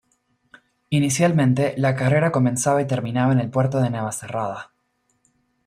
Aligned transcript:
Inicialmente, 0.89 1.75
la 1.77 1.95
carrera 1.95 2.31
comenzaba 2.31 2.81
y 2.81 2.87
terminaba 2.87 3.33
en 3.33 3.39
el 3.39 3.51
Puerto 3.51 3.79
de 3.79 3.91
Navacerrada. 3.91 4.71